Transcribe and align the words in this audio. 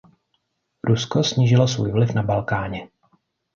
Rusko 0.83 1.23
snížilo 1.23 1.67
svůj 1.67 1.91
vliv 1.91 2.13
na 2.13 2.23
Balkáně. 2.23 2.89